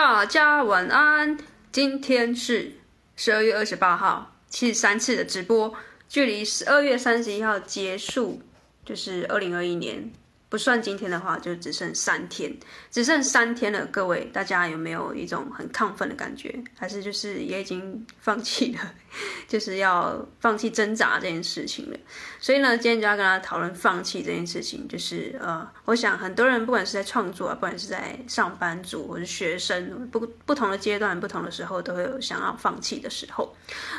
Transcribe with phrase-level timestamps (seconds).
[0.00, 1.36] 大家晚安。
[1.72, 2.74] 今天是
[3.16, 5.74] 十二月二十八号，七十三次的直播，
[6.08, 8.40] 距离十二月三十一号结束
[8.84, 10.12] 就是二零二一年。
[10.48, 12.50] 不算今天的话，就只剩三天，
[12.90, 13.84] 只剩三天了。
[13.86, 16.58] 各位，大家有没有一种很亢奋的感觉？
[16.78, 18.94] 还是就是也已经放弃了，
[19.46, 21.98] 就是要放弃挣扎这件事情了？
[22.40, 24.88] 所以呢，今天就要跟大家讨论放弃这件事情。
[24.88, 33.54] 就是呃，我想很多人不管是在创作啊，不管是在上班族或是学生，不不同的阶段、不同的时候，都会有想要放弃的时候。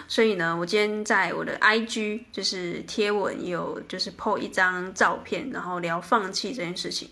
[0.07, 6.38] 所以呢，我今天在我的 IG 就是贴文有就是 po 一张照片，然后聊放弃。
[6.47, 7.09] 这件事情，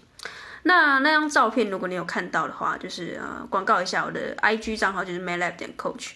[0.63, 6.11] 那那张照片，如果你有看到的话，就是呃，广告一下我的 IG 账号，就是 mylab 点 coach。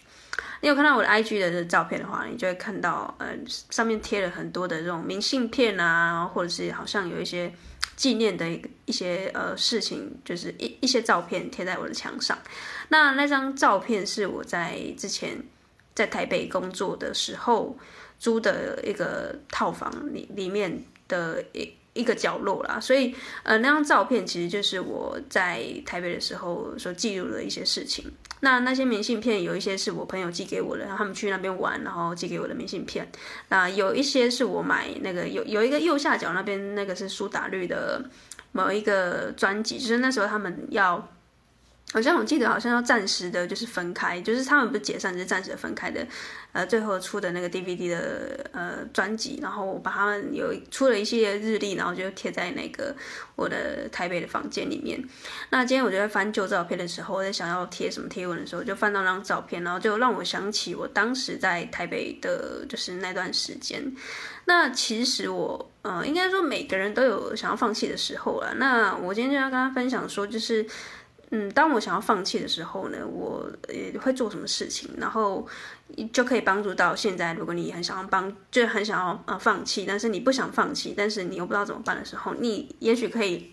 [0.62, 7.54] 你有看到我的 IG 的照片的话，你就会看到呃，上面贴了很多的这种明信片啊，或者是好像有一些
[7.96, 12.38] 纪念的一一些呃事情，就是一一些照片贴在我的墙上。
[12.90, 15.38] 那那张照片是我在之前
[15.96, 17.78] 在台北工作的时候
[18.20, 21.74] 租的一个套房里里面的一。
[21.94, 28.12] 一个角落啦，所以呃，那张照片其实就是我在台北的时候所记录的一些事情。
[28.40, 33.12] 那那些明信片有一些是我朋友寄给我的，然后他们去那边玩，然后寄给我的明信片。
[33.50, 38.04] 那有一些是我买那个有有一个右下角那边那个是苏打绿的
[38.52, 41.08] 某一个专辑，就是那时候他们要。
[41.94, 46.06] 好像我记得好像要暂时的，就是分开，就是他们不是解散，就是暂时的分开的。
[46.54, 52.96] 呃，最后出的那个 DVD 的呃专辑，然后我把他们有出了一系列日历，然后就贴在那个
[53.36, 55.02] 我的台北的房间里面。
[55.50, 63.82] 那今天我就在翻旧照片的时候，我在想要贴什么贴文的时候，就翻到那张照片，然后就让我想起我当时在台北的，就是那段时间。
[64.46, 68.54] 那其实我呃，应该说每个人都有想要放弃的时候了。
[68.56, 70.66] 那我今天就要跟他分享说，就是。
[71.34, 75.48] 嗯，当我想要放弃的时候呢，我也会做什么事情，然后
[76.12, 77.34] 就可以帮助到现在。
[77.34, 83.50] 如果你很想要帮，就很想要呃放弃，但是你不想放弃，但是你又不知道怎么办的时候，你也许可以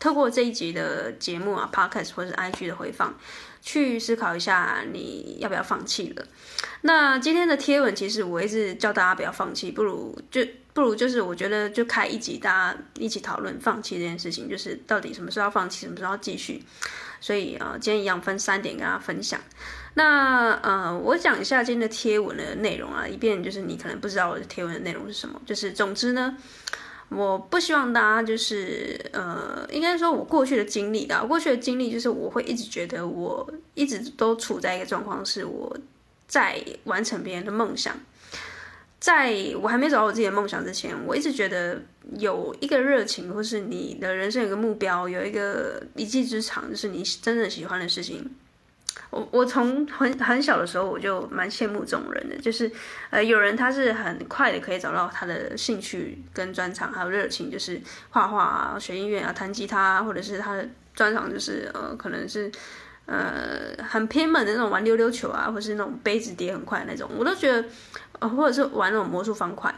[0.00, 3.14] 透过这一集的节目啊，Podcast 或是 IG 的回放，
[3.62, 6.24] 去思考一下你要不要放弃了。
[6.80, 16.60] 那今天的贴文其实我一直叫大家不要放弃，不如就不如就是我觉得就开一集，大家一起讨论放弃这件事情，就是到底什么时候要放弃，什么时候要继续。
[17.20, 19.40] 所以啊，今天一样分三点跟大家分享。
[19.94, 25.40] 那呃，我讲一下今天的贴文的内容啊，以便就是你可能不知道我的贴文的内容是什么。
[25.44, 26.36] 就是总之呢，
[27.08, 35.76] 我不希望大家就是呃，应该说我过去的经历的，过去的经历就是我会一直觉得我一直都处在一个状况，是我
[36.28, 37.98] 在完成别人的梦想。
[39.00, 41.80] 在我还没找到我自己的梦想之前，我一直觉得
[42.18, 48.30] 有一个热情，或是你的人生有个目标，有一个一技之长，就是你真正喜欢的事情。
[49.08, 52.70] 我我从很很小的时候我就蛮羡慕这种人的，就是
[53.08, 57.80] 呃有人他是很快的可以找到他的兴趣跟专长，还有热情，就是
[58.10, 62.52] 画画啊、学音乐啊、弹吉他，或者是他的专长就是呃可能是
[63.10, 67.62] 呃很偏门的那种玩溜溜球啊，或是那种杯子叠很快那种，我都觉得。
[68.20, 69.74] 或者是玩那种魔术方块，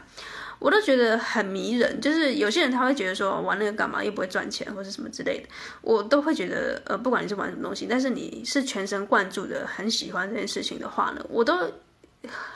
[0.59, 2.01] 我都觉得很迷人。
[2.01, 5.47] 就是有些人他会觉得说玩那个干嘛，又不会赚钱，或者什么之类的，
[5.81, 11.57] 我都会觉得呃，不管你是玩什么东西，但是你是全神贯注的，很喜欢这件事情的话呢，我都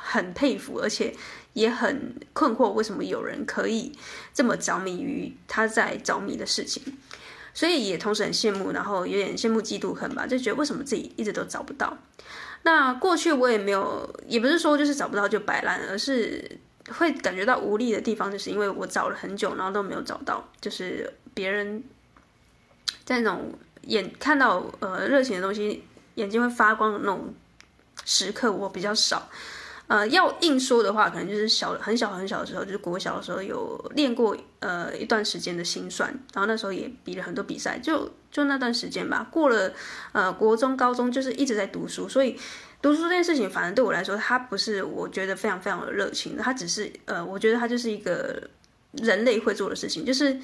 [0.02, 1.16] 很佩服，而且
[1.54, 3.98] 也很困惑，为什么有人可以
[4.34, 6.84] 这么着迷于他在着迷的事情，
[7.58, 11.98] 所以也同时很羡慕，然后有点羡慕嫉妒恨吧，就觉得为什么自己一直都找不到。
[12.62, 16.60] 那过去我也没有，也不是说就是找不到就摆烂，而是
[16.92, 20.48] 会感觉到无力的地方，就是因为我找了很久，然后都没有找到。
[20.62, 21.84] 就是别人
[23.04, 23.52] 在那种
[23.82, 27.34] 眼看到呃热情的东西，眼睛会发光的那种
[28.06, 29.28] 时刻，我比较少。
[29.88, 39.26] 呃，要硬说的话，可能就是小很小很小的时候，就是国小的时候有练过呃一段时间的心算，然后那时候也比了很多比赛，就就那段时间吧。
[39.32, 39.72] 过了
[40.12, 42.38] 呃国中、高中，就是一直在读书，所以
[42.82, 48.50] 读书这件事情，反正对我来说，它不是我觉得非常非常的热情的，它只是呃，我觉得它就是一个
[48.92, 50.38] 人类会做的事情，就是。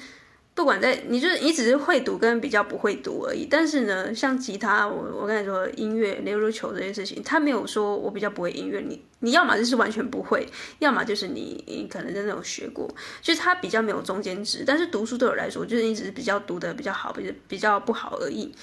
[0.54, 3.44] 不管在，你就是你只是会读跟比较不会读而已。
[3.50, 8.80] 但是呢，像吉他，我我跟你说，音乐、溜溜球这些事情，他没有说我比较不会音乐。
[8.80, 10.46] 你你要么就是完全不会，
[10.78, 12.88] 要么就是你你可能真的有学过，
[13.20, 14.62] 就是他比较没有中间值。
[14.64, 18.54] 但是读书对我来说，就是一直比较读的比较好，比较比较不好而已。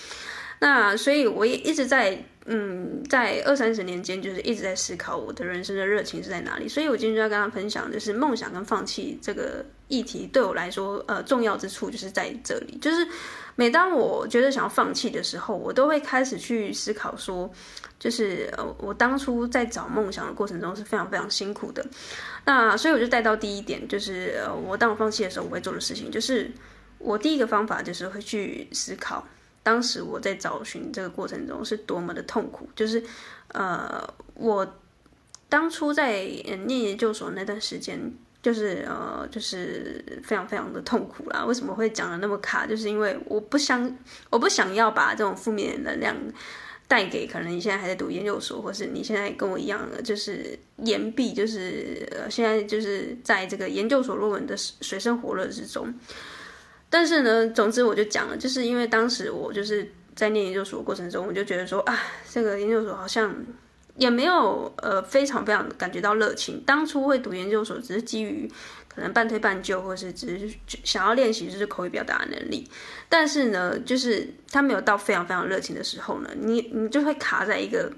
[0.59, 2.23] 那所以我也一直在。
[2.45, 6.67] 嗯，在二三十年间，就是一直在思考我的人生的热情是在哪里。
[6.67, 12.77] 所以我今天就要跟他分享，就是梦想跟放弃这个议题对我来说，呃，重要之处就是在这里。
[12.81, 13.07] 就是
[13.55, 17.47] 每当我觉得想要放弃的时候，我都会开始去思考说，
[17.99, 21.85] 就是呃，我当初在找梦想的过程中是非常非常辛苦的。
[22.43, 26.49] 那所以我就带到第一点，就是呃，我当我放弃的时候，我会做的事情，就是
[26.97, 29.23] 我第一个方法就是会去思考。
[29.63, 33.03] 当时我在找寻这个过程中是多么的痛苦，就是，
[33.49, 34.01] 呃，
[34.33, 34.67] 我
[35.47, 36.23] 当初在
[36.65, 37.99] 念研究所那段时间，
[38.41, 41.45] 就是呃，就是非常非常的痛苦啦。
[41.45, 42.65] 为什么会讲的那么卡？
[42.65, 43.97] 就是因为我不想，
[44.31, 46.15] 我不想要把这种负面能量
[46.87, 55.93] 带给可能你现在还在读研究所，或是你现在跟我一样的，就是延毕，就是呃，现在就是在这个研究所论文的水深火热之中。
[56.91, 61.97] 但是呢，总之我就讲了，就是因为当时我就是在念研究所过程中，我就觉得说啊，
[62.29, 63.33] 这个研究所好像
[63.95, 66.61] 也没有呃非常非常感觉到热情。
[66.65, 68.51] 当初会读研究所，只是基于
[68.89, 70.53] 可能半推半就，或是只是
[70.83, 72.69] 想要练习就是口语表达能力。
[73.07, 77.91] 但是呢，就是他没有到非常非常热情的时候呢，你你就会卡在一个。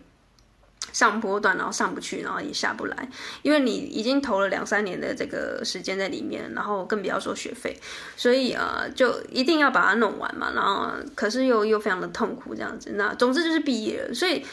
[0.91, 3.09] 上坡段，然后上不去，然后也下不来，
[3.41, 7.75] 因为你已经投了两三年的这个时间在里面，然后更不要说学费，
[8.15, 10.51] 所以呃，就一定要把它弄完嘛。
[10.53, 12.91] 然后可是又又非常的痛苦这样子。
[12.95, 14.13] 那总之就是毕业了。
[14.13, 14.45] 所以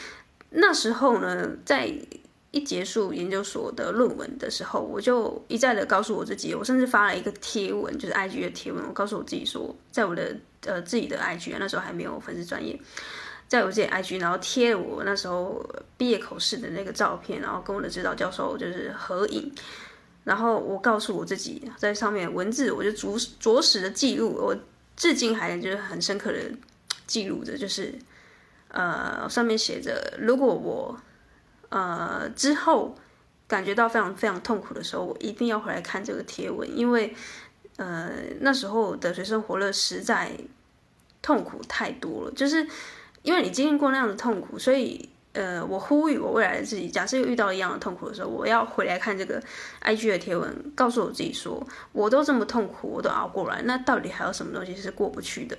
[0.49, 1.93] 那时候呢，在
[2.49, 10.35] 一结束研究所的论文的时候，我就一再的告诉我自己，我甚至发了一个贴文，就是 IG 的贴文，我告诉我自己说，在我的
[10.65, 12.77] 呃自己的 IG 那时候还没有粉丝专业。
[13.51, 15.61] 在我自己 IG，然后贴了我那时候
[15.97, 19.53] 毕业口试的那个照片，然后跟我的指导教授就是合影，
[20.23, 24.55] 然后我告诉我自己，在上面文字我就着着实的记录，我
[24.95, 26.39] 至今还就是很深刻的
[27.05, 27.93] 记录着，就是
[28.69, 30.97] 呃上面写着，如果我
[31.67, 32.95] 呃之后
[33.49, 37.13] 感觉到非常非常痛苦的时候，我一定要回来看这个贴文，因为
[37.75, 40.31] 呃那时候的水深火热实在
[41.21, 42.65] 痛苦太多了，就是。
[43.23, 49.41] 因为你经历过那样的痛苦，所以呃，我呼吁我未来的自己，假设又遇到一样的痛苦的时候，我要回来看这个
[49.81, 55.57] IG 的贴文，告诉我自己说，我都这么痛苦，我都熬过来，那到底还有什么东西是过不去的？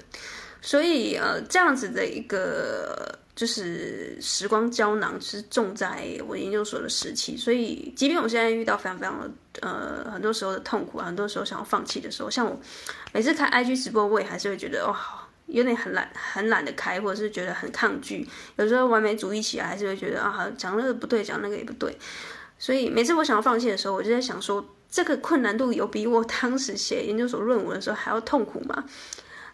[0.60, 7.36] 所以呃，这样子的一个就是时光胶囊，是种在我研究所的时期。
[7.36, 9.30] 所以，即便我现在遇到非常非常的
[9.60, 12.60] 呃很多时候的痛苦，很多时候想要放弃的时候，像我
[13.12, 14.94] 每次看 IG 直播，我也还是会觉得哦。
[15.52, 18.26] 有点很懒，很懒得开，或者是觉得很抗拒。
[18.56, 21.96] 有时候完美主义起来，还是会觉得啊，讲那个不对，讲那个也不对。
[22.58, 28.84] 所以每次我想要放弃的时候，我就在想说，这个困难度有比我当时写研究所论文的时候还要痛苦吗？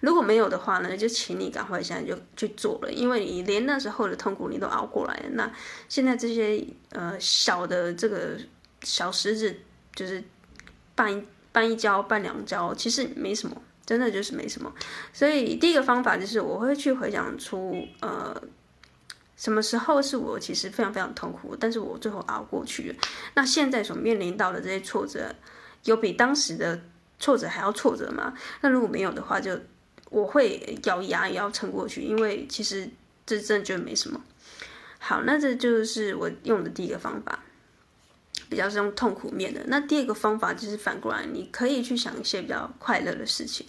[0.01, 5.29] 如果没有的话呢，就请你赶快现在就去做了，因为你连那时候的痛苦你都熬过来了。
[5.33, 5.51] 那
[5.89, 8.39] 现在这些呃小的这个
[8.83, 9.57] 小石子，
[9.97, 10.23] 就是
[10.97, 13.61] 绊一绊一跤，绊两跤，其实没什么。
[13.89, 14.71] 真的就是没什么，
[15.15, 18.39] 所以第一个方法就是我会去回想出，呃，
[19.35, 22.95] 什么时候是我其实非常非常痛苦，但是我最后熬过去了。
[23.33, 25.35] 那现在所面临到的这些挫折，
[25.85, 26.79] 有比当时的
[27.19, 28.35] 挫折还要挫折吗？
[28.61, 29.59] 那如果没有的话，就
[30.11, 32.87] 我会咬牙也要撑过去，因为其实
[33.25, 34.21] 这真的就没什么。
[34.99, 37.39] 好，那这就是我用的第一个方法。
[38.49, 39.61] 比较是用痛苦面的。
[39.67, 43.67] 那第二个方法就是反过来，你可以去想一些比较快乐的事情。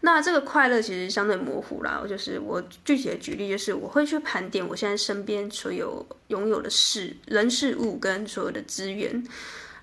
[0.00, 2.04] 那这个快乐其实相对模糊啦。
[2.08, 9.24] 就是我具体的举例，就是我会去盘点我现在身边所有拥有的事、人、事物跟所有的资源。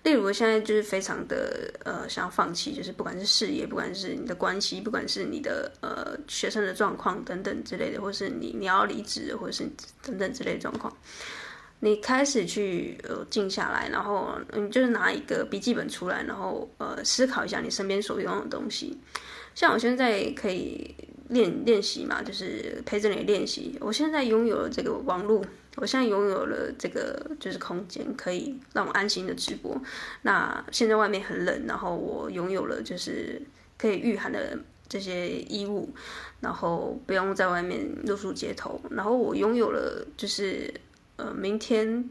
[0.03, 9.67] 例如，我现在就是非常的呃想要放弃，就是不管是事业，不管是你的关系，不管是你的呃学生的状况等等之类的，或是你你要离职，或是
[10.03, 10.95] 等等之类的状况。
[11.81, 18.97] 你开始去呃静下来，然后你就是拿一个笔记本出来，然后呃思考一下你身边所拥有的东西。
[19.53, 20.95] 像我现在可以
[21.29, 23.77] 练练习嘛，就是陪着你练习。
[23.79, 29.79] 我现在拥有了这个网络，我现在拥有了这个就是空间，可以让我安心的直播。
[30.23, 33.41] 那现在外面很冷，然后我拥有了就是
[33.77, 34.57] 可以御寒的
[34.89, 35.89] 这些衣物，
[36.39, 38.81] 然后不用在外面露宿街头。
[38.89, 40.73] 然后我拥有了就是。
[41.17, 42.09] 呃，明天，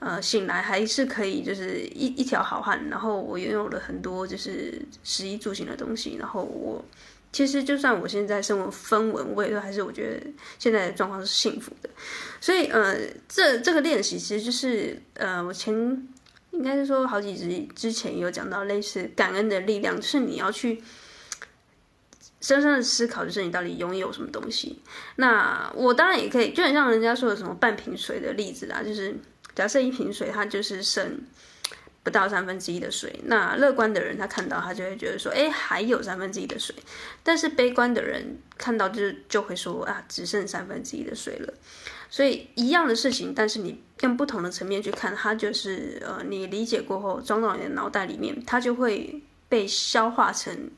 [0.00, 2.88] 呃，醒来还是可以，就是一一条好汉。
[2.88, 6.16] 然后我拥有了很多就是食衣住行的东西。
[6.18, 6.84] 然后我
[7.32, 10.26] 其实就算我现在生活分文，我也都还是我觉得
[10.58, 11.90] 现在的状况是幸福的。
[12.40, 12.96] 所以，呃，
[13.28, 15.74] 这这个练习其实就是呃，我前
[16.52, 20.80] 应该是说好几集之前有讲到类似感恩的力量，就是你要去
[22.44, 24.78] 深深的思考，就是你到底拥有什么东西。
[25.16, 29.16] 那我当然也可以，就很像人家说的什么半瓶水的例子啦，就是
[29.54, 31.22] 假设一瓶水它就是剩
[32.02, 36.74] 不到三分之一的水，那乐观的人他看到他就会觉得说，哎，还有三分之一的水。
[37.22, 41.54] 但是悲观的人看到就就会说啊，只剩三分之一的水了。
[42.10, 50.70] 所以一样的事情，但是你用不同的层面去看，它就是呃，你理解过后装到你的脑袋里面，它就会被消化成。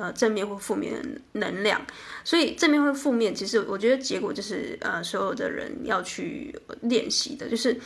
[0.00, 1.84] 呃，正面或负面的能量，
[2.22, 7.76] 所以正面或负面，其实我觉得结果就是，呃，所有的人要去练习的，就是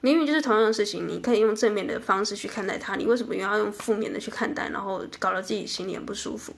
[0.00, 6.54] 明明就是同样的事情，你可以用正面的方式去看待它，你为什么要用负面的去看待，然后搞得自己心里很不舒服？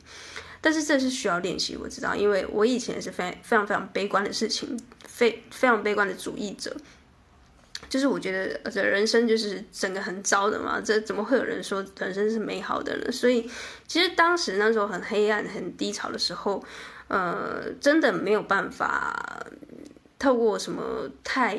[0.60, 6.76] 但是这是需要练习，我知道，因为我以前是非非常非常悲观的事情，非非常悲观的主义者。
[7.90, 13.12] 就是我觉得这人生就是整个很糟的嘛，这怎么会有人说人生是美好的呢？
[13.12, 13.50] 所以
[13.86, 16.64] 其实当时那时候很黑暗、很低潮的时候，
[17.08, 19.44] 呃，真的没有办法
[20.18, 21.58] 透过什么太。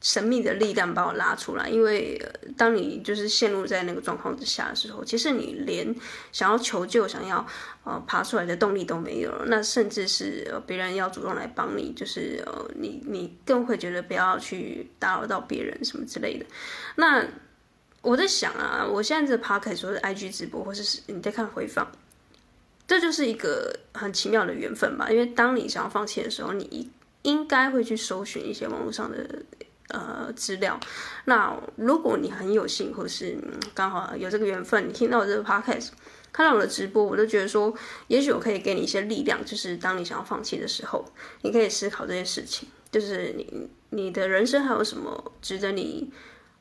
[0.00, 2.20] 神秘的力量把我拉出来，因为
[2.56, 5.92] 当你就是陷入在那个状况之下的时候，其实你连
[6.30, 7.44] 想要求救、想要
[7.82, 9.44] 呃爬出来的动力都没有了。
[9.48, 16.46] 那甚至是别人要主动来帮你，就是呃你你更会觉得不要去打扰到别人什么之类的。
[16.94, 17.26] 那
[18.00, 21.90] 我在想啊，我现在这 podcast 说是 IG 直播，或是你在看回放，
[22.86, 25.10] 这就是一个很奇妙的缘分吧。
[25.10, 26.88] 因为当你想要放弃的时候，你
[27.22, 29.42] 应该会去搜寻一些网络上的。
[29.88, 30.78] 呃，资料。
[31.24, 33.38] 那如果你很有幸，或是
[33.74, 35.88] 刚好有这个缘分，你听到我这个 podcast，
[36.30, 37.72] 看到我的直播，我都觉得说，
[38.08, 41.04] 也许我可以给你一些力量，就是当你想要放弃的时候，
[41.40, 46.12] 你可以思考这些事情，就是你你的人生还有什么值得你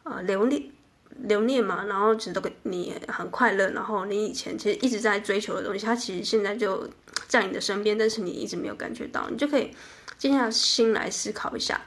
[0.04, 0.64] 呃留恋
[1.10, 1.84] 留念嘛？
[1.84, 6.90] 然后值得你很快乐，然后你以前其实一直在追求的东西，它其实现在就
[7.28, 9.72] 在你的身边，但是你一直没有感觉到，你就可以
[10.18, 11.82] 静下心来思考一下。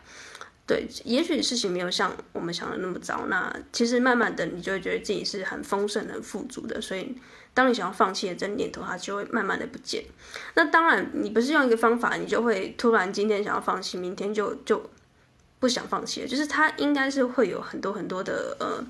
[0.70, 3.26] 对，也许事情没有像我们想的那么糟。
[3.26, 6.80] 那其实慢慢的，你就会觉得自己是很丰盛、很富足的。
[6.80, 7.12] 所以，
[7.52, 10.04] 当你想要放弃的这念头，它就会慢慢的不见。
[10.54, 14.88] 那当然，你不是用一个方法，你就会突然今天想要放弃，明天就就
[15.58, 16.28] 不想放弃了。
[16.28, 18.86] 就是它应该是会有很多很多的呃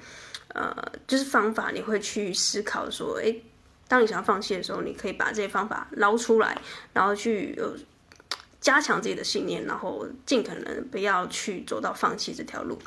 [0.49, 3.43] 呃，就是方法，你会去思考说，诶，
[3.89, 6.61] 当你想要放弃的时候，你可以把这些方法捞出来，
[6.93, 7.73] 然后去呃。
[8.61, 12.79] 加强自己的信念，然后尽可能不要去走到放弃这条路。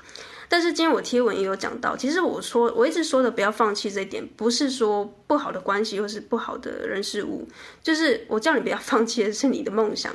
[0.47, 7.47] 但是今天我贴文也有讲到，其实我说我一直说的不要放弃这一点，不是说不好的关系或是不好的人事物，
[7.81, 10.13] 就是我叫你不要放弃的是你的梦想。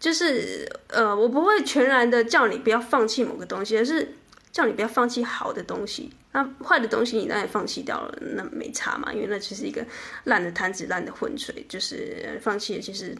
[0.00, 4.14] 就是呃，我不会全然的叫你不要放弃某个东西，而是
[4.52, 6.10] 叫你不要放弃好的东西。
[6.32, 9.84] 那坏的东西你当然放弃掉了，那没差嘛，因为那只是一个
[10.24, 13.14] 烂的摊子、烂的浑水，就是放弃了其实。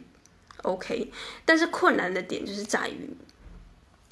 [0.65, 1.11] OK，
[1.45, 3.07] 但是困难的点就是在于，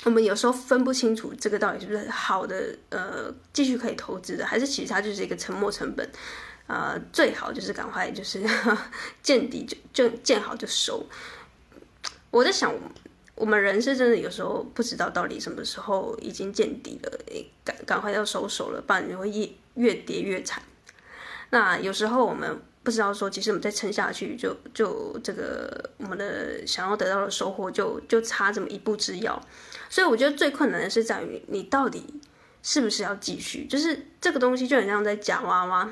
[0.05, 6.07] 我们有时候分不清楚这个到底是不是好的，呃，继续可以投资的，还是其实它就是一个沉没成本，
[6.67, 8.39] 呃，最好就是赶快就是
[9.23, 11.03] 见底就就见好就收。
[12.29, 12.71] 我在想，
[13.33, 17.19] 我们人是真的有时候不知道到底什么时候已经见底了，
[17.65, 20.61] 赶赶快要收手了，不然你会越越跌越惨。
[21.49, 22.61] 那有时候我们。
[22.83, 29.41] 不知道说，其实我们再撑下去就，就就这个我们的想要得到的收获就就差这么一步之遥。
[29.89, 32.05] 所以我觉得最困难的是在于你到底
[32.61, 33.65] 是不是要继续。
[33.65, 35.89] 就是这个东西就很像在夹娃娃，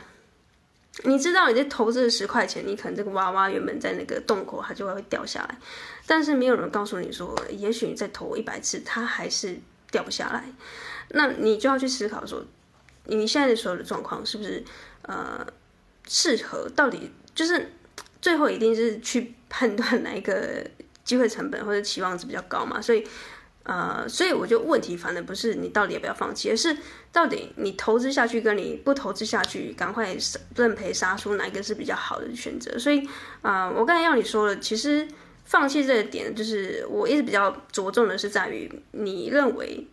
[1.05, 5.57] 你知道你在投资十块钱，你可能这个娃娃原本在那个洞口它就会掉下来，
[6.05, 9.57] 但是没有人告诉你说，也许你再投一百次，它还是
[9.89, 10.43] 掉不下来。
[11.09, 12.43] 那你就要去思考说，
[13.05, 14.61] 你现在的所有的状况是不是
[15.03, 15.47] 呃？
[16.13, 17.71] 适合到底就是
[18.21, 20.61] 最后一定是去判断哪一个
[21.05, 23.01] 机会成本或者期望值比较高嘛，所以
[23.63, 26.75] 呃，所以我觉得问题反而不是你到底要不要放弃，而是
[27.13, 30.13] 到底你投资下去跟你不投资下去，赶快
[30.57, 32.77] 认赔杀出哪一个是比较好的选择。
[32.77, 33.07] 所以
[33.41, 35.07] 啊、我刚才要你说了，其实
[35.45, 39.87] 放弃这个点，就是我一直比较着重的是在于你认为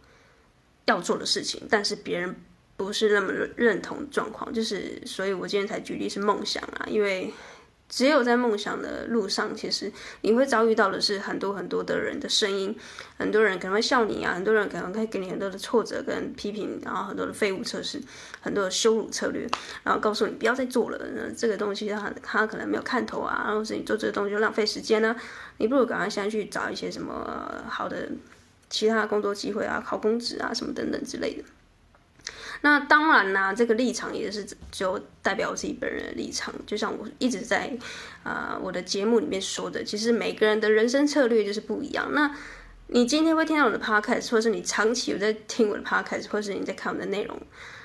[0.87, 2.35] 要做的事情，但是别人。
[2.79, 7.31] 不是那么认同状况，就是，所以我今天才举例是梦想啊，因为
[7.89, 12.73] 只有在梦想的路上，其实你会遭遇到的是很多很多的人的声音，
[13.17, 18.01] 很多人可能会笑你啊，很多人可能会给你很多的挫折跟批评，然后很多的废物测试，
[18.41, 19.45] 很多的羞辱策略，
[19.83, 25.17] 然后告诉你不要再做了，那这个东西他他可能没有看头啊，然后是你做这个东西就浪费时间呢，
[25.57, 28.09] 你不如赶快现在去找一些什么好的
[28.71, 31.43] 其他工作机会啊，考公职啊什么等等之类的。
[32.61, 36.53] 那当然啦，这个立场也是就代表我自己本人的立场。
[36.67, 37.71] 就像我一直在
[38.25, 42.09] 啊、呃、我的节目里面说的，其实每个人的人生策略就是不一样。
[42.13, 42.35] 那
[42.89, 47.39] 你今天会听到我的 podcast，或者是你长期有在听我的 podcast，或者是你在看我的内容，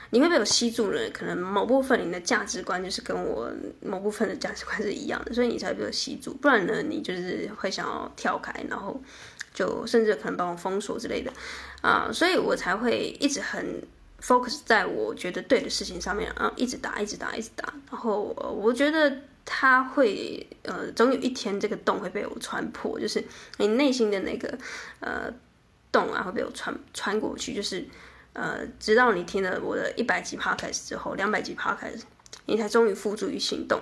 [0.09, 1.09] 你会被我吸住了。
[1.11, 3.51] 可能某部分你的价值观就是跟我
[3.81, 6.33] 某部分的价值观是一样的，所以你才会被我吸住。
[6.35, 8.99] 不然呢，你就是会想要跳开，然后
[9.53, 11.31] 就甚至可能把我封锁之类的
[11.81, 13.83] 啊、所以我才会一直很
[14.23, 17.73] focus 在我觉得对的事情上面然后，一直打，一直打，一直打。
[17.91, 19.15] 然后我觉得。
[19.45, 23.21] 他会呃，总有一天这个洞会被我穿破，就是
[23.57, 24.57] 你内心的那个
[25.01, 25.29] 呃
[25.91, 27.85] 洞啊，会被我穿穿过去，就是
[28.31, 32.03] 呃，直到你听了我的一百集 podcast 之后，两百集 podcast，
[32.45, 33.79] 你才终于付诸于行动。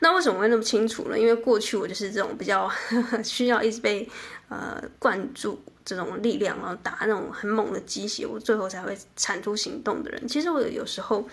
[0.00, 1.18] 那为什么会那么清楚呢？
[1.18, 4.08] 因为过去我就是这种比较呵 呵需要一直被
[4.48, 10.28] 呃灌注这种力量，然后打那种很猛的鸡血，我最后才会产出行动的人。
[10.28, 11.28] 其实我有时候。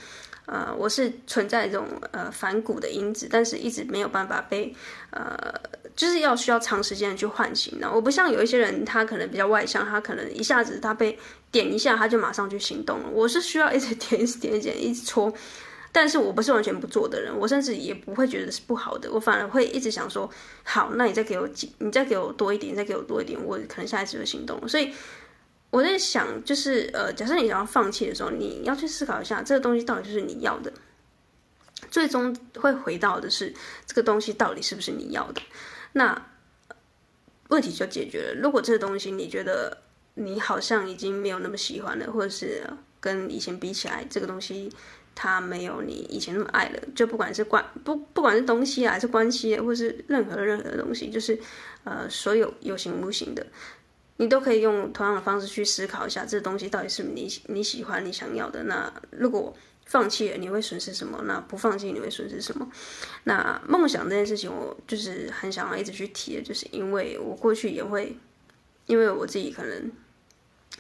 [0.46, 4.76] 呃，我是存在这种呃反骨的因子，但是一直没有办法被
[5.12, 5.54] 呃，
[5.96, 7.90] 就是要需要长时间的去唤醒的。
[7.90, 11.18] 我不像有一些人，他可能比较外向，他可能一下子他被
[11.50, 13.10] 点一下，他就马上去行动了。
[13.10, 15.34] 我是需要一直点、一直点、一直点、一直戳，
[15.94, 20.30] 但是我不是完全不做的人，我甚至也不会觉得是不好的，我反而会一直想说，
[20.64, 24.68] 好，那你再给我几，你再给我多一点，再给我多一点，我可能下一次就行动。
[24.68, 24.94] 所以。
[25.74, 30.72] 我在想，就是呃，假设你想要放弃的时候，你要去思考一下，这个东西到底就是你要的，
[31.90, 33.52] 最终会回到的是
[33.88, 35.42] 这个东西到底是不是你要的，
[35.94, 36.28] 那
[37.48, 38.36] 问题就解决了。
[38.40, 39.76] 如果这个东西你觉得
[40.14, 42.64] 你好像已经没有那么喜欢了，或者是
[43.00, 44.72] 跟以前比起来，这个东西
[45.16, 51.40] 他没有你以前那么爱了，就不管是关不不管是东西啊，还是关系，或是任何任何的东西，就是
[51.84, 53.46] 呃，所有有形无形的。
[54.18, 58.64] 你都可以用同样的方式去思考一下，这东西到底是你你喜欢、你想要的。
[58.64, 59.54] 那如果
[59.86, 61.20] 放弃了，你会损失什么？
[61.26, 62.72] 那不放弃，你会损失什么？
[63.24, 68.16] 那梦想这件事情，我就是很想要一直去提的，就是因为我过去也会，
[68.86, 69.92] 因为我自己可能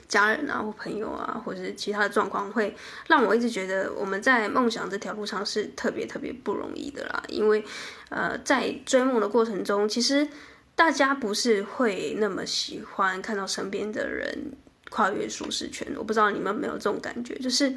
[0.07, 2.75] 家人啊或朋友啊，或者是其他的状况，会
[3.07, 7.23] 让我一直觉得我们在梦想这条路上是特别特别不容易的啦。
[7.27, 7.63] 因为
[8.09, 10.27] 呃，在追梦的过程中，其实。
[10.75, 14.53] 大家不是会那么喜欢看到身边的人
[14.89, 17.71] 跨越舒适圈，我不知道你们有没有这种感觉，就是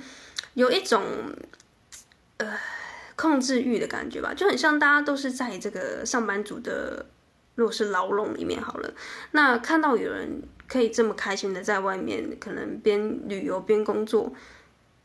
[0.55, 1.03] 有一种
[2.39, 2.59] 呃
[3.15, 7.05] 控制欲的感觉吧，就很像大家都是在这个上班族的，
[7.55, 8.91] 如果是牢笼里面好了，
[9.33, 14.33] 那看到有人可以这么开心的在外面，可能边旅游边工作，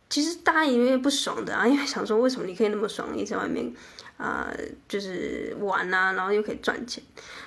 [0.09, 3.73] 其实大家因为不爽的啊，因为想说为什么你可以那么爽，你在外面。
[4.17, 4.53] 啊、
[4.87, 7.03] 就是玩啊，然后又可以赚钱，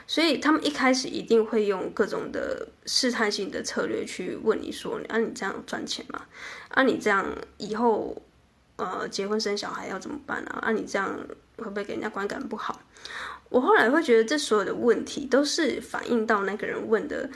[0.09, 6.27] 所以他们一开始一定会用各种的试探性的策略去问你说：“啊，你这样赚钱吗？
[6.71, 7.25] 啊，你这样
[7.59, 8.21] 以后
[8.75, 10.59] 呃结婚生小孩要怎么办啊？
[10.63, 11.17] 啊，你这样
[11.59, 12.83] 会不会给人家观感不好？”
[13.51, 17.31] 我后来会觉得，这所有的问题都是反映到那个人问的。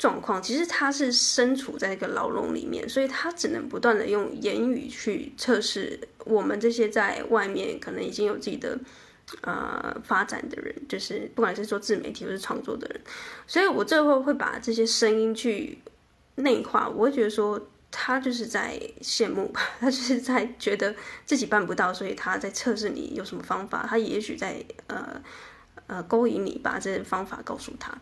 [0.00, 8.78] 状况其实他是身处在一个牢笼里面，所以他只能不断的用言语去测试我们这些在外面可能已经有自己的
[9.42, 12.98] 呃发展的人，就是不管是做自媒体或是创作的人，
[13.46, 15.78] 所以我最后会把这些声音去
[16.36, 17.60] 内化，我会觉得说
[17.90, 20.94] 他就是在羡慕吧，他就是在觉得
[21.26, 25.20] 自己办不到，所以他在测试你有什么方法，他也许在呃。
[25.90, 27.92] 呃，勾引你，把这个方法告诉他。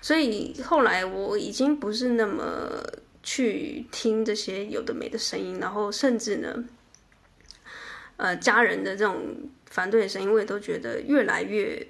[0.00, 2.80] 所以后来我已经不是那么
[3.20, 6.64] 去听这些有的没的声音，然后甚至呢，
[8.16, 9.16] 呃，家人的这种
[9.68, 11.84] 反对的声音，我也都觉得越来越，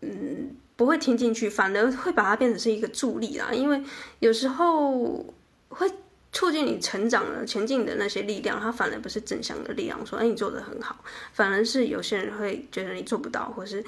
[0.00, 3.52] 嗯，不会听进去，反而会把它变成是一个助力啦。
[3.52, 3.80] 因为
[4.18, 5.24] 有时候
[5.68, 5.88] 会
[6.32, 13.84] 促进你成长的、前进的那些力量，它反而不是正向的力量，说，哎，你做得很好，反而是有些人会觉得你做不到，或是。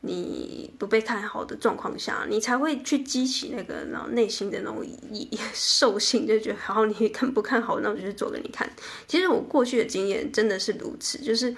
[0.00, 4.86] 你不被看好的状况下，你才会去激起那个然后内心的那种
[5.52, 8.70] 兽性，就觉得好，你看不看好，那我就去做给你看。
[9.08, 11.52] 其实我过去的经验真的是如此，就是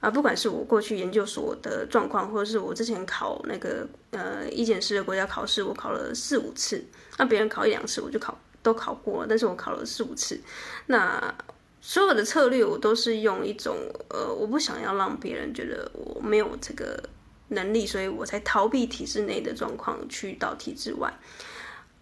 [0.00, 6.84] 啊，不管是我过去研究所的状况，或者是我之前考那个呃一检师的国家考试，我考了四五次，
[7.16, 10.38] 那别人考一两次，我就考都考过，但是我考了四五次，
[10.86, 11.34] 那
[11.80, 13.74] 所有的策略我都是用一种
[14.10, 17.02] 呃，我不想要让别人觉得我没有这个。
[17.50, 21.12] 能力，所以我才逃避体制内的状况，去到体制外。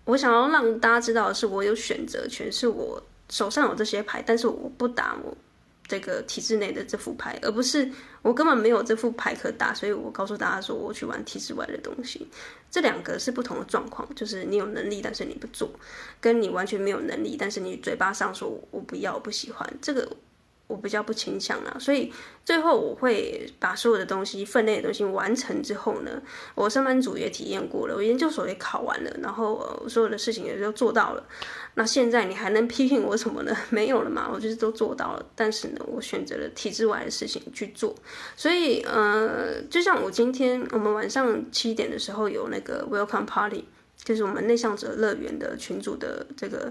[0.05, 5.37] 我想要让大家知道的是，我有选择权，是我手上有这些牌，但是我不打我
[5.87, 7.91] 这个体制内的这副牌，而不是
[8.23, 12.27] 我根本没有这副牌可打，所以我告诉大家说，我去玩体制外的东西。
[12.71, 15.71] 这两个是不同的状况，就是你有能力，但是你不做，
[16.21, 20.09] 跟你完全没有能力，但是你嘴巴上说我不要，不喜欢这个。
[20.69, 22.13] 我比较不倾向啦，所以
[22.45, 26.23] 最后我会把所有的东西、分内的东西完成之后呢，
[26.55, 31.27] 我上班族也体验过了，我研究所也考完了，然后、呃、所有的事情也都做到了。
[31.75, 33.57] 那现在你还能批评我什么呢？
[33.71, 35.25] 没有了嘛，我就是都做到了。
[35.35, 37.95] 但是呢，我选择了体制外的事情去做。
[38.37, 43.65] 所以呃，就像我今天我们晚上七点的时候有那个 Welcome Party，
[44.05, 46.71] 就是我们内向者乐园的群组的这个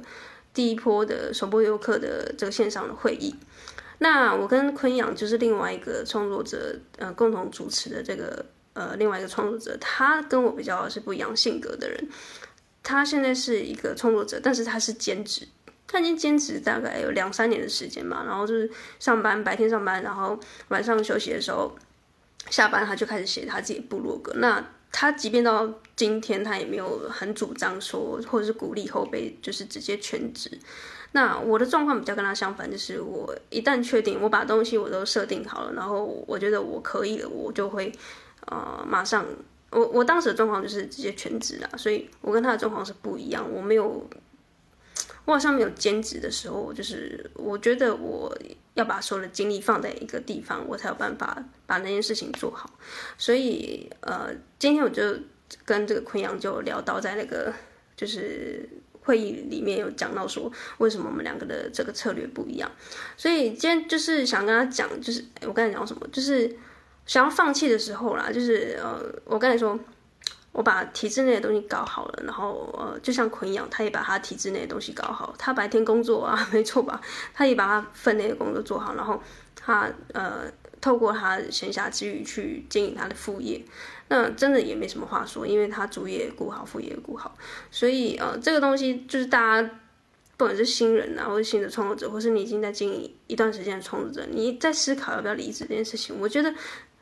[0.53, 3.33] 第一波的首播游客的这个线上的会议。
[3.99, 12.07] 那我跟坤阳就是另外一个创作者，呃，共同主持的这个呃另外一个创作者，他跟我比较是不一样性格的人。
[12.83, 15.47] 他现在是一个创作者，但是他是兼职，
[15.85, 21.75] 他已经兼职大概有两三年的时间嘛，然后就是上班，白天上班，然后晚上休息的时候
[22.49, 24.31] 下班，他就开始写他自己部落格。
[24.35, 30.57] 那他即便到今天，他也没有很主张说，或者是鼓励后辈就是直接全职。
[31.17, 37.91] 那我的状况比较跟他相反，就是我一旦确定我把东西我都设定好了，然后我觉得我可以了，我就会
[38.45, 39.25] 呃马上，
[39.71, 44.07] 我我当时的状况就是直接全职啦，所以我跟他的状况是不一样，我没有，
[45.25, 48.31] 我好像没有兼职的时候，就是我觉得我
[48.75, 52.69] 要把所有的精力放在一个地方，我才有办法把那件事情做好，
[53.17, 55.01] 所以呃今天我就
[55.65, 57.51] 跟这个昆阳就聊到在那个
[57.95, 58.69] 就是。
[59.07, 62.69] 会议里面有讲到说，为什么我们两个的这个策略不一样，
[63.15, 66.53] 所以今天就是想跟他讲，就是我刚才讲什么，就是
[67.05, 69.79] 想要放弃的时候啦，就是呃，我刚才说，
[70.51, 76.99] 我把体制内的东西搞好了，然后呃，就像坤一样，他也把他体制内的东西搞好，他白天工作啊， 没错吧？
[77.33, 79.23] 他也把他分内的工作做好，然后
[79.55, 83.63] 他呃，透过他闲暇之余去经营他的副业。
[84.09, 87.37] 那真的也没什么话说，因为他主业顾好，副业顾好，
[87.69, 89.69] 所以呃，这个东西就是大家
[90.37, 96.55] 不管是新人啊，或者新的创作者，或是你已经在经营一段时间的创作者，你在思考要不要离职这件事情，我觉得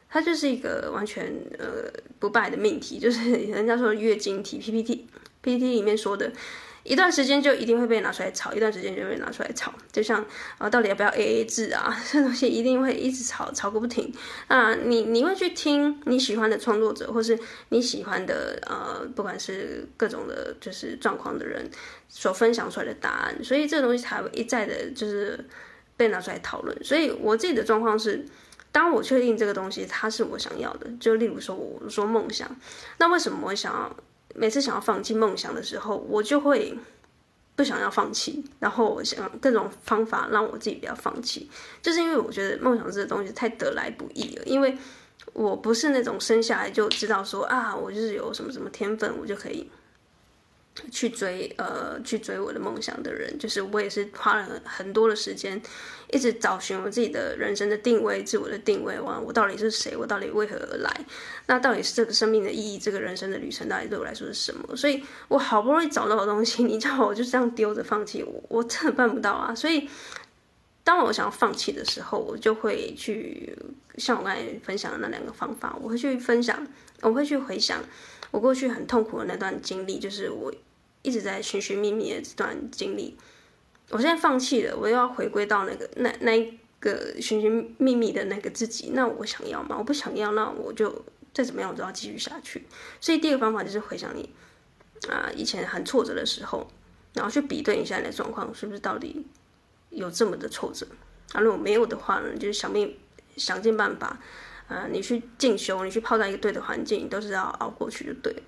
[0.09, 5.07] 它就是一个完全呃不败的命题，就是人家说月经题，PPT
[5.43, 6.31] PPT 里面说的。
[6.86, 10.24] 一段时间就一定会被拿出来炒，一段时间就会被拿出来炒，就像
[10.60, 11.91] 啊，到底要不要 AA 制啊？
[12.12, 14.13] 这东西一定会一直炒，炒个不停
[14.48, 14.71] 啊！
[14.76, 17.38] 你你会去听你喜欢的创作者，或是
[17.69, 21.67] 你喜欢的呃，不管是各种的，就是状况的人
[22.08, 25.43] 所分享出来的答案，所以这个东西才会一再的，就是
[25.98, 26.84] 被拿出来讨论。
[26.84, 28.24] 所以我自己的状况是，
[28.71, 32.56] 当我确定这个东西它是我想要的，就例如说我说梦想，
[33.00, 33.98] 那为什么我想要？
[34.36, 36.78] 每次想要放弃梦想的时候，我就会
[37.56, 41.50] 不想要放弃，然后我想各种方法让我自己不要放弃，
[41.82, 44.78] 就是因为我觉得梦想这个东西太得来不易了，因为
[45.34, 49.69] 我不是那种生下来就知道说啊，我就是有什么什么天分，我就可以。
[50.91, 55.61] 去追呃，去追我的梦想的人，就是我也是花了很多的时间，
[56.11, 58.99] 一直找寻我自己的人生的定位，自我的定位。
[58.99, 59.95] 哇，我到底是谁？
[59.95, 60.91] 我到底为何而来？
[61.47, 62.77] 那到底是这个生命的意义？
[62.77, 64.75] 这个人生的旅程到底对我来说是什么？
[64.75, 69.55] 所以我好不容易找到的东西， 你叫我就这样丢着放弃，我我真的办不到啊！
[69.55, 69.89] 所以
[70.83, 73.57] 当我想要放弃的时候，我就会去
[73.97, 76.67] 像我刚才分享的那两个方法，我会去分享，
[77.01, 77.81] 我会去回想
[78.31, 80.53] 我过去很痛苦的那段经历，就是我。
[81.05, 83.15] 一直在寻寻觅觅的这段经历，
[83.91, 88.89] 我现在放弃了，我又要回归到那个那那一个寻寻觅觅的那个自己。
[88.95, 89.75] 那我想要吗？
[89.77, 92.65] 我不想要，那我就再怎么样，我都要继续下去。
[92.99, 94.27] 所以第一个方法就是回想你
[95.07, 96.67] 啊以前很挫折的时候，
[97.13, 99.23] 然后去比对一下你的状况是不是到底
[99.91, 100.87] 有这么的挫折。
[101.33, 102.97] 啊，如果没有的话呢，就是想尽
[103.37, 104.19] 想尽办法
[104.67, 108.41] 啊，你去进修，你去泡在一个对的环境，你都是要熬过去就对了。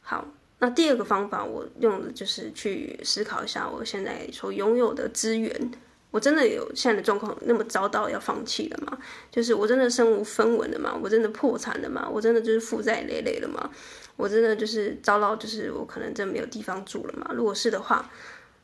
[0.00, 0.24] 好。
[0.64, 5.70] 那第二个方法，我用的就是去思考一下我现在所拥有的资源。
[6.10, 8.96] 我真的有现在的状况那么糟到要放弃了吗？
[9.30, 10.98] 就是我真的身无分文了吗？
[10.98, 12.08] 我真的破产了吗？
[12.10, 13.68] 我真的就是负债累累了吗？
[14.16, 17.30] 我真的就是糟到就是我可能真没有地方住了吗？
[17.34, 18.10] 如果是的话，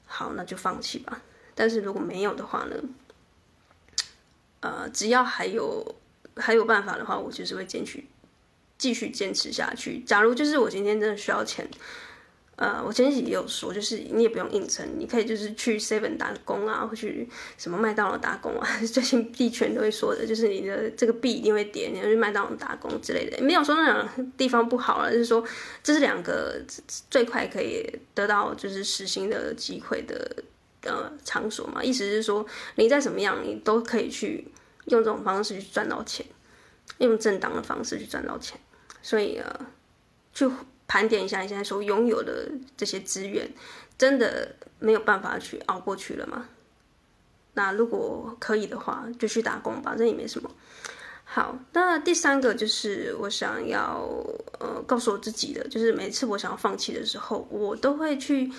[0.07, 1.21] 好，那就放弃吧。
[1.55, 2.77] 但是如果没有的话呢？
[4.61, 5.97] 呃，只要还有
[6.37, 8.03] 还有办法的话，我就是会坚持。
[8.81, 9.99] 继续坚持下去。
[10.07, 11.69] 假如就是我今天真的需要钱，
[12.57, 18.67] 呃，我前几集也有说，就是你也不用硬撑，你可以就是去 Seven 打工啊，或去什么麦当劳打工啊。
[18.91, 23.43] 最近币圈都会说的，就是你的这个币一定会跌，你要去麦当劳打工之类的。
[23.43, 25.45] 没有说那两个地方不好了，就是说
[25.83, 26.59] 这是两个
[27.11, 30.43] 最快可以得到就是实薪的机会的
[30.85, 31.85] 呃场所嘛。
[31.85, 34.47] 意思是说你在什么样，你都可以去
[34.87, 36.25] 用这种方式去赚到钱，
[36.99, 38.59] 用正当的方式去赚到钱。
[39.03, 39.67] 所以呃，
[40.33, 40.51] 去
[40.87, 43.51] 盘点一下你现在所拥有的这些资源，
[43.97, 46.49] 真的没有办法去熬过去了吗？
[47.55, 50.51] 那如果可以的话，就去打工吧，这也没什么。
[51.25, 54.05] 好，那第三个就是我想要
[54.59, 58.51] 呃告诉我自己的，就是每次我想要放弃的时候，我都会去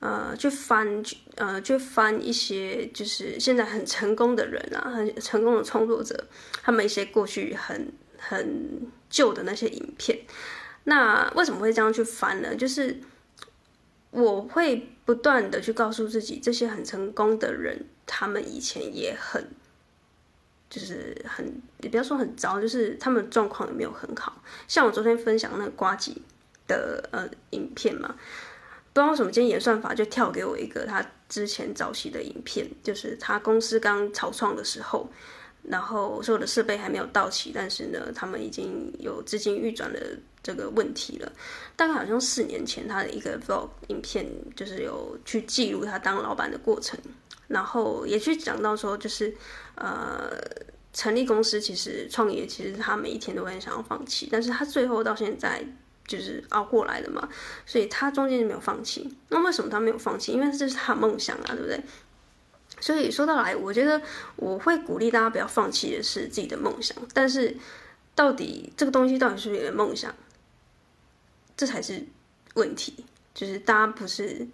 [0.00, 6.22] 呃去翻去呃去翻一些就是现在很成功的人啊，很成功的创作者，
[6.62, 10.18] 他们一些过去很很旧的那些影片。
[10.84, 12.54] 那为什么会这样去翻呢？
[12.54, 12.98] 就是
[14.10, 19.48] 我会不断的去告诉自己，这些很成功的人，他们以前也很。
[20.70, 24.42] 就是很，也不要说很糟，就是他们状况也没有很好。
[24.66, 26.20] 像我昨天分享那个瓜吉
[26.66, 28.14] 的呃影片嘛，
[28.92, 35.10] 不知道为什么今天演算法就跳给我一个他之前早期的影片，就是他公司刚草创的时候，
[35.62, 41.32] 然后所有的设备还没有到齐，但是呢，他们已经有资金预转的这个问题了。
[41.76, 46.98] 大概好像四年前他的一个 vlog 影片，就是有去记录他当老板的过程。
[47.48, 49.34] 然后也去讲到说，就是，
[49.74, 50.30] 呃，
[50.92, 55.64] 成立公司其实创业，其实他每一天都很想要放弃，但是他最后到现在
[56.06, 57.26] 就是熬过来的嘛，
[57.64, 59.16] 所以他中间就没有放弃。
[59.30, 60.32] 那为什么他没有放弃？
[60.32, 61.80] 因为这是他梦想啊，对不对？
[62.80, 64.00] 所以说到来，我觉得
[64.36, 67.56] 我会鼓励大家不要放弃的是自己的梦想，但是
[68.14, 70.14] 到底这个东西到底是不是你的梦想，
[71.56, 72.06] 这才是
[72.54, 74.46] 问题，就是大家不是。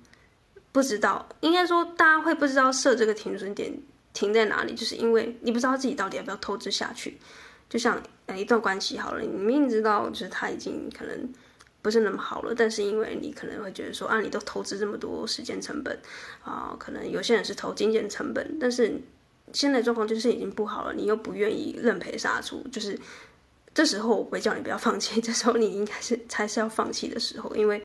[0.73, 3.73] 不知道，应该说大家会不知道设这个停损点
[4.13, 7.17] 停在哪里，就是因为你不知道自己到底要不要投资下去。
[7.71, 8.03] 就像
[8.37, 11.33] 一段关系好了，你明明知道就是他已经可能
[11.85, 15.97] 不是那么好了，但是因为你可能会觉得说啊，你都投资这么多时间成本
[16.43, 18.99] 啊，可能有些人是投金钱成本，但是
[19.53, 22.99] 现在状况就是已经不好了，你又不愿意认赔杀出，就是
[23.75, 27.81] 这时候我会叫你不要放弃，这时候你应该是才是要放弃的时候，因为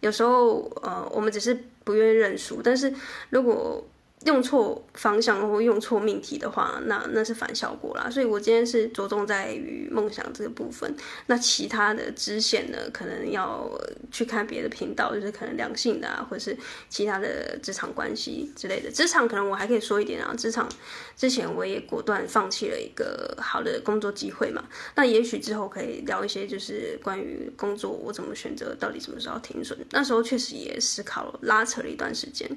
[0.00, 1.56] 有时候呃我们只是。
[1.86, 2.92] 不愿意认输，但是
[3.30, 3.80] 如果
[4.26, 8.10] 用错方向或用错命题的话，那那是反效果啦。
[8.10, 10.92] 所以我今天是着重在于梦想这个部分，
[11.26, 13.70] 那其他的支线呢，可能要
[14.10, 16.56] 去看别的频道，就是可能良性的啊，或者是
[16.88, 18.90] 其他的职场关系之类的。
[18.90, 20.68] 职场可能我还可以说一点啊，职场
[21.16, 24.64] 之前我也果断放弃了一个好的工作机会嘛。
[24.96, 29.78] 那也许之后可以聊一些，就是关于工作我怎么选择，到底什么时候停损。
[29.92, 32.50] 那时候确实也思考，拉扯了一段时间。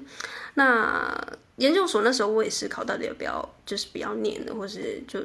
[0.54, 1.14] 那。
[1.60, 5.20] 研究所那时候我也思考到底要不要，就是不要念了，或是就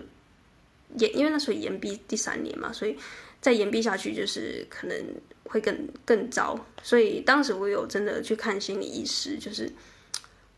[0.98, 2.98] 延，因为那时候延毕第三年嘛，所以
[3.40, 4.98] 再延毕下去就是可能
[5.46, 6.60] 会更更糟。
[6.84, 9.72] 所以当时我有真的去看心理医师，就是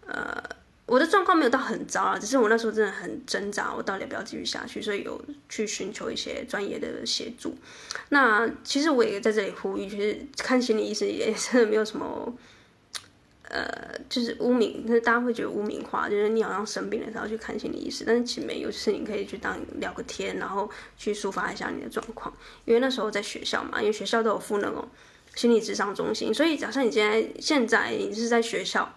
[0.07, 0.43] 呃
[0.87, 7.55] 我的状况没有到很糟啊，只是我那时候真的很挣扎，我到底要不要继续下去，所以有去寻求一些专业的协助。
[8.09, 12.35] 那其实我也在这里呼吁，就是看心理医师也真的没有什么。
[13.49, 22.33] 呃，就是污名，就是大家会觉得污名化，就是你好像生病了才要去看心理医师，但是其实没有，就是你可以去当聊个天，然后去抒发一下你的状况。
[22.65, 24.85] 因为那时候在学校嘛，因为学校都有附那种
[25.35, 28.93] 心理智商中心，所以假设你现在现在你是在学校，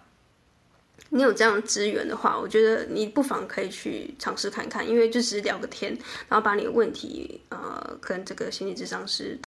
[1.10, 5.96] 你有这样的资源的话，我觉得你不妨可以去尝试看看，因为就只是聊个天，
[6.28, 9.38] 然后把你的问题呃跟这个心理智商师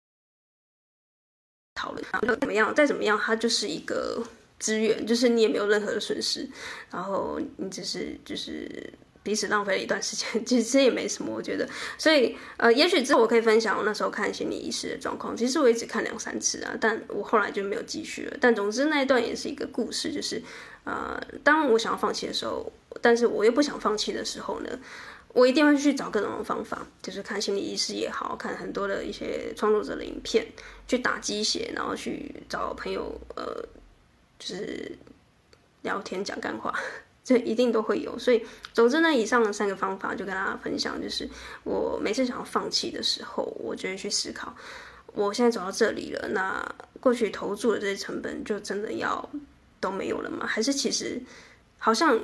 [1.75, 4.23] 讨论，然后怎么样，再怎么样，它就是一个。
[4.63, 6.47] 资源就是你也没有任何的损失，
[6.89, 11.67] 然后你只是就是彼此浪费了一段时间， 其实也没什么，我觉得。
[11.97, 15.36] 所以呃，也许之后我可以分享我那时候看心理医师的状况。
[15.36, 18.38] 其实我也只看两三次啊，但我后来就没有继续了。
[18.39, 20.41] 但总之那一段也是一个故事，就是
[20.86, 22.71] 呃，当我想要放弃的时候，
[23.02, 24.69] 但是我又不想放弃的时候呢，
[25.34, 30.47] 我一定会去找各种方法，就是看心理医师也好，看很多的一些创作者的影片，
[30.88, 33.67] 去打鸡血，然后去找朋友呃。
[34.39, 34.91] 就是
[35.81, 36.73] 聊天讲干话，
[37.23, 38.17] 这一定都会有。
[38.19, 41.01] 所以，总之呢，以上的三个方法就跟大家分享。
[41.01, 41.29] 就是
[41.63, 44.55] 我每次想要放弃的时候，我就会去思考：
[45.13, 49.29] 我现在走到这里了，那过去投注的这些成本，就真的要
[49.79, 50.45] 都没有了吗？
[50.45, 51.21] 还是其实
[51.77, 52.19] 好像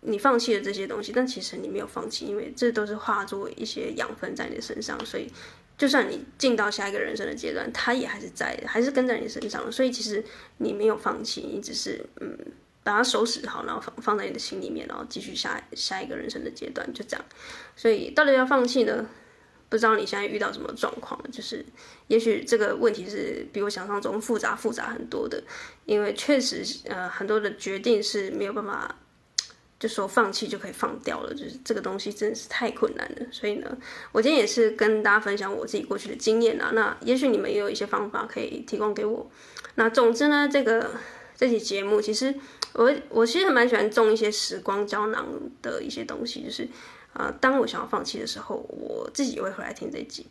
[0.00, 5.30] 你放弃了这些东西，但其实你没有放弃，因为这都是化作一些养分在你的身上，所以。
[5.78, 9.70] 就算你进到下一个人生的阶段，他也还是在，还是跟在你身上。
[9.70, 10.22] 所以其实
[10.56, 12.36] 你没有放弃，你只是嗯，
[12.82, 17.24] 把它收拾好，然后放放在你的心里面，然后继续下下一个人生的阶段，就这样。
[17.76, 19.06] 所以到底要放弃呢？
[19.68, 21.18] 不知道你现在遇到什么状况？
[21.30, 21.64] 就是
[22.08, 25.40] 也许这个问题是比我想象中复杂复杂很多的，
[25.84, 28.96] 因为确实呃很多的决定是没有办法。
[29.78, 33.26] 就说放弃就可以放掉了，就是这个东西真的是太困难了。
[33.30, 33.78] 所以呢，
[34.12, 36.72] 我今天也是跟大家分享我自己过去的经验啊。
[36.74, 39.30] 那也许你们也有一些方法可以提供给我。
[39.76, 40.90] 那总之呢，这个
[41.36, 42.34] 这期节目，其实
[42.72, 45.26] 我我其实蛮喜欢种一些时光胶囊
[45.62, 46.66] 的一些东西，就是
[47.12, 50.26] 啊、当我想要放弃的时候，我自己也会回来听这集，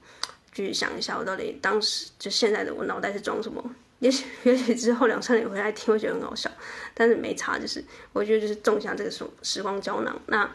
[0.54, 3.64] 去想一下我到底当时就现在的我脑袋是装什么。
[4.00, 6.50] 也许也许之后两三年回来听，会觉得很好笑，
[6.94, 7.84] 但是没差，就是
[8.14, 10.20] 我觉得就是种下这个时时光胶囊。
[10.28, 10.50] 那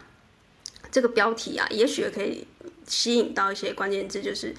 [0.90, 2.46] 这个标题啊，也许也可以
[2.86, 4.54] 吸引到一些关键字，就是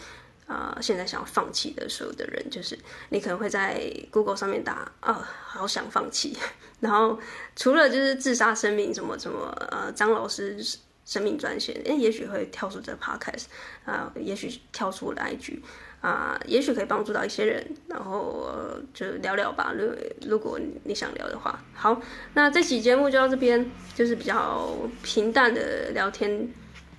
[0.48, 2.78] 啊、呃，现在想要放弃的所有的人，就是
[3.10, 5.14] 你可能会在 Google 上面打啊、
[5.46, 6.38] 好想放弃。
[6.82, 7.18] 然后
[7.56, 10.58] 除了就是自杀生命什么什么呃，张老师
[11.06, 13.46] 生命专线，诶，也许会跳出这 Podcast
[13.86, 15.62] 啊、也许跳出我的 IG。
[16.04, 18.52] 啊，也许可以帮助到一些人，然后、
[18.94, 19.74] 就聊聊吧。
[19.74, 19.90] 如
[20.28, 21.98] 如果你想聊的话，好，
[22.34, 26.46] 那这期节目就到这边，就是比较平淡的聊天，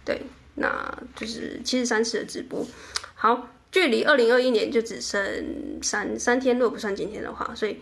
[0.06, 0.22] 对，
[0.54, 2.66] 那就是七十三次的直播。
[3.14, 5.20] 好，距离二零二一年就只剩
[5.82, 7.76] 三三天，若不算今天的话，所以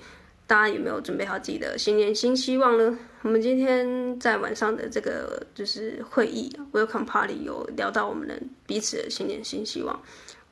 [0.48, 2.98] 大家有没有准备好自己的新年新希望呢？
[3.22, 8.34] 我们今天在晚上的这个就是会议 Welcome Party 有聊到我们的
[8.66, 10.02] 彼此的新年新希望。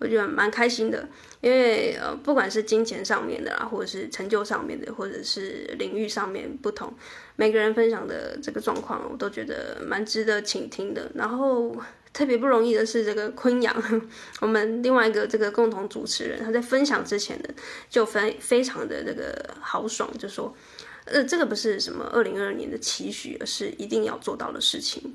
[0.00, 1.06] 我觉得蛮开心的，
[1.42, 6.90] 因为呃，不管是金钱上面的啦，或者是成就上面的，或者是领域上面不同，
[7.36, 11.12] 每个人分享的这个状况，我都觉得蛮值得倾听的。
[11.14, 11.76] 然后
[12.14, 13.76] 特别不容易的是，这个昆阳，
[14.40, 17.48] 我们另外一个这个共同主持人，他在分享之前呢，
[17.90, 20.56] 就非非常的这个豪爽，就说，
[21.04, 25.12] 呃，这个不是什么二零二二年的期许，而是一定要做到的事情。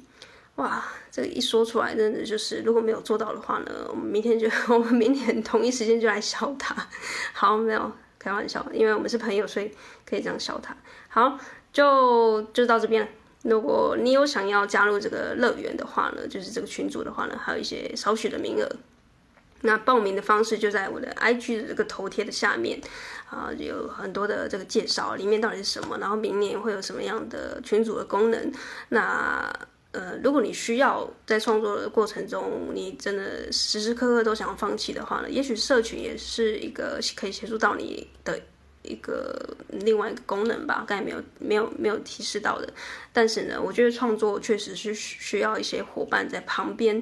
[0.56, 6.76] 哇，这个一说出来，真的就是如果没有做到的话呢，我们明天就 我们明天同一时间就来笑他。
[7.34, 9.70] 好，没有开玩笑，因为我们是朋友，所以
[10.06, 10.76] 可以这样笑他。
[11.10, 11.38] 好，
[11.74, 13.10] 就就到这边了。
[13.44, 18.70] 如果你有想要加入这个乐园的话呢，就是这个群组的话呢，还有一些少许的名额。
[19.62, 22.80] 那报名的方式就在我的 IG 的这个头贴的下面
[23.30, 28.52] 啊，有很多的这个介绍，里面到底是什么，然后明年会有什么样的群组的功能。
[28.90, 29.52] 那
[29.96, 38.38] 呃，如果你需要在创作的过程中，你真的时时刻刻都想放弃的话呢，也许社群也是一个可以协助到你的
[38.82, 40.84] 一个另外一个功能吧。
[40.86, 42.68] 刚才没有没有没有提示到的，
[43.14, 47.02] 但是呢，我觉得创作确实是需要一些伙伴在旁边。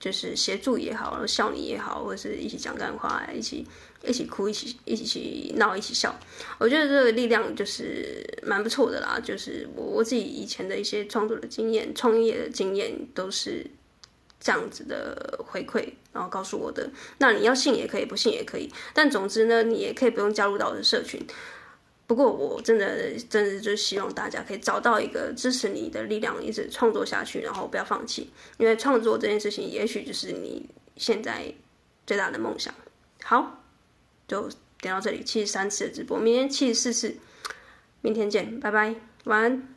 [0.00, 3.66] 就是协助也好，然后笑你也好，或者是一起讲干话，一起
[4.06, 6.14] 一起哭，一起一起闹，一起笑。
[6.58, 9.20] 我觉得这个力量就是蛮不错的啦。
[9.22, 13.66] 就是我我自己以前的一些创作的经验、创业的经验都是
[14.40, 16.90] 这样子的回馈，然后告诉我的。
[17.18, 18.70] 那你要信也可以，不信也可以。
[18.92, 21.20] 但总之呢，你也可以不用加入到我的社群。
[22.06, 31.50] 不过我真的真的就希望大家可以找到一个支持你的力量，一直创作下去，然后不要放弃，因为创作这件事情也许就是你现在
[32.06, 32.74] 最大的梦想。
[33.22, 33.63] 好，
[34.26, 34.48] 就
[34.80, 37.16] 点到这里，七十三次的直播，明天七十四次，
[38.00, 39.73] 明天见，拜拜，晚安。